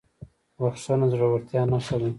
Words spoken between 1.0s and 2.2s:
د زړهورتیا نښه ده.